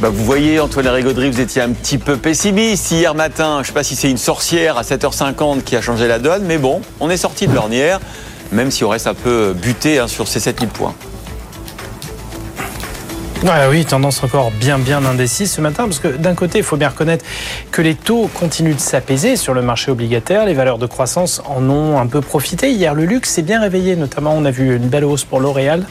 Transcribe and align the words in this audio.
Bah, 0.00 0.10
vous 0.10 0.24
voyez, 0.26 0.60
Antoine 0.60 0.88
Rigauderie, 0.88 1.30
vous 1.30 1.40
étiez 1.40 1.62
un 1.62 1.70
petit 1.70 1.96
peu 1.96 2.18
pessimiste 2.18 2.90
hier 2.90 3.14
matin. 3.14 3.56
Je 3.56 3.60
ne 3.60 3.64
sais 3.64 3.72
pas 3.72 3.82
si 3.82 3.96
c'est 3.96 4.10
une 4.10 4.18
sorcière 4.18 4.76
à 4.76 4.82
7h50 4.82 5.62
qui 5.62 5.74
a 5.74 5.80
changé 5.80 6.06
la 6.06 6.18
donne, 6.18 6.44
mais 6.44 6.58
bon, 6.58 6.82
on 7.00 7.08
est 7.08 7.16
sorti 7.16 7.46
de 7.46 7.54
l'ornière, 7.54 7.98
même 8.52 8.70
si 8.70 8.84
on 8.84 8.90
reste 8.90 9.06
un 9.06 9.14
peu 9.14 9.54
buté 9.54 9.98
hein, 9.98 10.06
sur 10.06 10.28
ces 10.28 10.38
7000 10.38 10.68
points. 10.68 10.94
Oui, 13.70 13.84
tendance 13.84 14.22
encore 14.22 14.50
bien 14.50 14.78
bien 14.78 15.04
indécise 15.04 15.52
ce 15.52 15.60
matin, 15.60 15.84
parce 15.84 15.98
que 15.98 16.08
d'un 16.08 16.34
côté, 16.34 16.58
il 16.58 16.64
faut 16.64 16.76
bien 16.76 16.88
reconnaître 16.88 17.24
que 17.70 17.82
les 17.82 17.94
taux 17.94 18.30
continuent 18.32 18.74
de 18.74 18.80
s'apaiser 18.80 19.36
sur 19.36 19.54
le 19.54 19.62
marché 19.62 19.90
obligataire, 19.90 20.46
les 20.46 20.54
valeurs 20.54 20.78
de 20.78 20.86
croissance 20.86 21.42
en 21.46 21.68
ont 21.68 21.98
un 21.98 22.06
peu 22.06 22.20
profité. 22.20 22.70
Hier, 22.70 22.94
le 22.94 23.04
luxe 23.04 23.30
s'est 23.30 23.42
bien 23.42 23.60
réveillé, 23.60 23.96
notamment 23.96 24.32
on 24.34 24.44
a 24.44 24.50
vu 24.50 24.76
une 24.76 24.88
belle 24.88 25.04
hausse 25.04 25.24
pour 25.24 25.40
L'Oréal, 25.40 25.84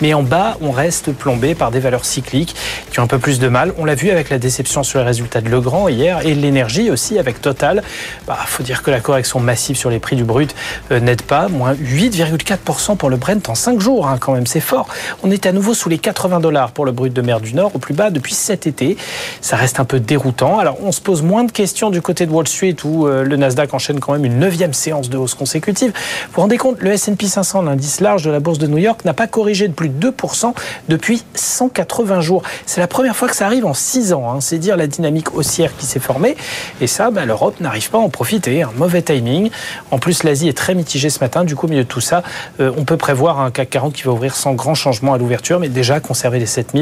mais 0.00 0.14
en 0.14 0.22
bas, 0.22 0.56
on 0.60 0.70
reste 0.70 1.12
plombé 1.12 1.54
par 1.54 1.70
des 1.70 1.80
valeurs 1.80 2.04
cycliques 2.04 2.56
qui 2.90 3.00
ont 3.00 3.02
un 3.02 3.08
peu 3.08 3.18
plus 3.18 3.38
de 3.38 3.48
mal. 3.48 3.74
On 3.78 3.84
l'a 3.84 3.94
vu 3.94 4.10
avec 4.10 4.30
la 4.30 4.38
déception 4.38 4.82
sur 4.82 5.00
les 5.00 5.04
résultats 5.04 5.40
de 5.40 5.48
Legrand 5.48 5.88
hier, 5.88 6.26
et 6.26 6.34
l'énergie 6.34 6.90
aussi 6.90 7.18
avec 7.18 7.42
Total. 7.42 7.82
Il 8.22 8.26
bah, 8.26 8.38
faut 8.46 8.62
dire 8.62 8.82
que 8.82 8.90
la 8.90 9.00
correction 9.00 9.40
massive 9.40 9.76
sur 9.76 9.90
les 9.90 9.98
prix 9.98 10.16
du 10.16 10.24
brut 10.24 10.54
euh, 10.90 11.00
n'aide 11.00 11.22
pas, 11.22 11.48
moins 11.48 11.74
8,4% 11.74 12.96
pour 12.96 13.10
le 13.10 13.16
Brent 13.16 13.48
en 13.48 13.54
5 13.54 13.80
jours, 13.80 14.08
hein, 14.08 14.16
quand 14.18 14.32
même, 14.32 14.46
c'est 14.46 14.60
fort. 14.60 14.88
On 15.22 15.30
est 15.30 15.44
à 15.44 15.52
nouveau 15.52 15.74
sous 15.74 15.88
les 15.88 15.98
80 15.98 16.40
dollars 16.40 16.72
pour 16.72 16.85
le 16.86 16.92
brut 16.92 17.12
de 17.12 17.20
mer 17.20 17.40
du 17.40 17.54
Nord 17.54 17.72
au 17.74 17.78
plus 17.78 17.94
bas 17.94 18.10
depuis 18.10 18.32
cet 18.32 18.66
été. 18.66 18.96
Ça 19.42 19.56
reste 19.56 19.78
un 19.80 19.84
peu 19.84 20.00
déroutant. 20.00 20.58
Alors 20.58 20.78
on 20.82 20.92
se 20.92 21.00
pose 21.02 21.22
moins 21.22 21.44
de 21.44 21.52
questions 21.52 21.90
du 21.90 22.00
côté 22.00 22.24
de 22.24 22.30
Wall 22.30 22.48
Street 22.48 22.76
où 22.84 23.06
euh, 23.06 23.24
le 23.24 23.36
Nasdaq 23.36 23.74
enchaîne 23.74 24.00
quand 24.00 24.12
même 24.12 24.24
une 24.24 24.38
neuvième 24.38 24.72
séance 24.72 25.10
de 25.10 25.18
hausse 25.18 25.34
consécutive. 25.34 25.92
Vous 25.92 26.32
vous 26.34 26.40
rendez 26.40 26.56
compte, 26.56 26.80
le 26.80 26.92
S&P 26.92 27.26
500, 27.26 27.62
l'indice 27.62 28.00
large 28.00 28.22
de 28.22 28.30
la 28.30 28.40
bourse 28.40 28.58
de 28.58 28.66
New 28.66 28.78
York, 28.78 29.04
n'a 29.04 29.12
pas 29.12 29.26
corrigé 29.26 29.68
de 29.68 29.72
plus 29.72 29.88
de 29.88 30.10
2% 30.10 30.54
depuis 30.88 31.22
180 31.34 32.20
jours. 32.20 32.42
C'est 32.64 32.80
la 32.80 32.86
première 32.86 33.16
fois 33.16 33.28
que 33.28 33.36
ça 33.36 33.46
arrive 33.46 33.66
en 33.66 33.74
6 33.74 34.12
ans. 34.12 34.30
Hein. 34.30 34.40
C'est 34.40 34.58
dire 34.58 34.76
la 34.76 34.86
dynamique 34.86 35.34
haussière 35.34 35.76
qui 35.76 35.86
s'est 35.86 36.00
formée. 36.00 36.36
Et 36.80 36.86
ça, 36.86 37.10
bah, 37.10 37.24
l'Europe 37.24 37.60
n'arrive 37.60 37.90
pas 37.90 37.98
à 37.98 38.00
en 38.00 38.08
profiter. 38.08 38.62
Un 38.62 38.72
mauvais 38.76 39.02
timing. 39.02 39.50
En 39.90 39.98
plus, 39.98 40.22
l'Asie 40.22 40.48
est 40.48 40.56
très 40.56 40.74
mitigée 40.74 41.10
ce 41.10 41.20
matin. 41.20 41.44
Du 41.44 41.56
coup, 41.56 41.66
au 41.66 41.70
milieu 41.70 41.84
de 41.84 41.88
tout 41.88 42.00
ça, 42.00 42.22
euh, 42.60 42.70
on 42.76 42.84
peut 42.84 42.96
prévoir 42.96 43.40
un 43.40 43.50
CAC 43.50 43.70
40 43.70 43.92
qui 43.94 44.02
va 44.02 44.12
ouvrir 44.12 44.34
sans 44.34 44.54
grand 44.54 44.74
changement 44.74 45.14
à 45.14 45.18
l'ouverture, 45.18 45.58
mais 45.58 45.68
déjà 45.68 46.00
conserver 46.00 46.38
les 46.38 46.46
7000 46.46 46.75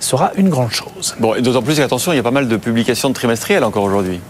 sera 0.00 0.32
une 0.36 0.48
grande 0.48 0.72
chose. 0.72 1.14
Bon, 1.20 1.34
et 1.34 1.42
d'autant 1.42 1.62
plus 1.62 1.76
qu'attention, 1.76 2.12
il 2.12 2.16
y 2.16 2.18
a 2.18 2.22
pas 2.22 2.30
mal 2.30 2.48
de 2.48 2.56
publications 2.56 3.12
trimestrielles 3.12 3.64
encore 3.64 3.84
aujourd'hui. 3.84 4.20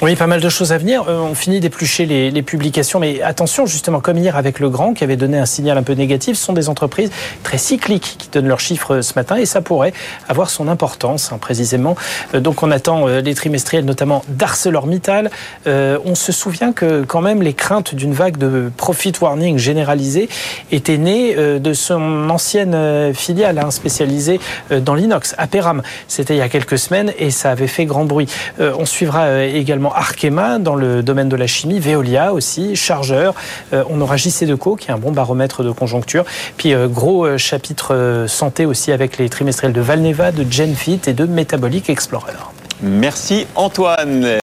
Oui, 0.00 0.14
pas 0.14 0.28
mal 0.28 0.40
de 0.40 0.48
choses 0.48 0.72
à 0.72 0.78
venir. 0.78 1.06
Euh, 1.08 1.18
on 1.18 1.34
finit 1.34 1.58
d'éplucher 1.58 2.06
les, 2.06 2.30
les, 2.30 2.42
publications, 2.42 3.00
mais 3.00 3.20
attention, 3.20 3.66
justement, 3.66 3.98
comme 3.98 4.16
hier 4.16 4.36
avec 4.36 4.60
Le 4.60 4.70
Grand, 4.70 4.94
qui 4.94 5.02
avait 5.02 5.16
donné 5.16 5.38
un 5.38 5.44
signal 5.44 5.76
un 5.76 5.82
peu 5.82 5.94
négatif, 5.94 6.36
ce 6.36 6.44
sont 6.44 6.52
des 6.52 6.68
entreprises 6.68 7.10
très 7.42 7.58
cycliques 7.58 8.14
qui 8.16 8.28
donnent 8.28 8.46
leurs 8.46 8.60
chiffres 8.60 9.00
ce 9.00 9.14
matin, 9.16 9.34
et 9.34 9.44
ça 9.44 9.60
pourrait 9.60 9.92
avoir 10.28 10.50
son 10.50 10.68
importance, 10.68 11.32
hein, 11.32 11.38
précisément. 11.38 11.96
Euh, 12.32 12.38
donc 12.38 12.62
on 12.62 12.70
attend 12.70 13.08
euh, 13.08 13.20
les 13.20 13.34
trimestriels, 13.34 13.84
notamment 13.84 14.22
d'ArcelorMittal. 14.28 15.32
on 15.66 16.14
se 16.14 16.30
souvient 16.30 16.72
que 16.72 17.02
quand 17.02 17.20
même 17.20 17.42
les 17.42 17.54
craintes 17.54 17.96
d'une 17.96 18.12
vague 18.12 18.36
de 18.36 18.70
profit 18.76 19.12
warning 19.20 19.58
généralisée 19.58 20.28
étaient 20.70 20.96
nées 20.96 21.34
de 21.34 21.72
son 21.72 22.30
ancienne 22.30 23.12
filiale 23.14 23.58
hein, 23.58 23.72
spécialisée 23.72 24.38
dans 24.70 24.94
l'inox, 24.94 25.34
Aperam. 25.38 25.82
C'était 26.06 26.34
il 26.34 26.38
y 26.38 26.42
a 26.42 26.48
quelques 26.48 26.78
semaines, 26.78 27.12
et 27.18 27.32
ça 27.32 27.50
avait 27.50 27.66
fait 27.66 27.84
grand 27.84 28.04
bruit. 28.04 28.28
on 28.60 28.86
suivra 28.86 29.42
également 29.44 29.87
Arkema 29.94 30.58
dans 30.58 30.74
le 30.74 31.02
domaine 31.02 31.28
de 31.28 31.36
la 31.36 31.46
chimie, 31.46 31.78
Veolia 31.78 32.32
aussi, 32.32 32.76
Chargeur. 32.76 33.34
Euh, 33.72 33.84
on 33.88 34.00
aura 34.00 34.16
JC 34.16 34.44
Deco 34.44 34.76
qui 34.76 34.90
est 34.90 34.92
un 34.92 34.98
bon 34.98 35.12
baromètre 35.12 35.62
de 35.62 35.70
conjoncture. 35.70 36.24
Puis 36.56 36.74
euh, 36.74 36.88
gros 36.88 37.26
euh, 37.26 37.38
chapitre 37.38 38.24
santé 38.28 38.66
aussi 38.66 38.92
avec 38.92 39.18
les 39.18 39.28
trimestriels 39.28 39.72
de 39.72 39.80
Valneva, 39.80 40.32
de 40.32 40.44
Genfit 40.50 41.00
et 41.06 41.12
de 41.12 41.24
Metabolic 41.24 41.90
Explorer. 41.90 42.32
Merci 42.80 43.46
Antoine. 43.56 44.28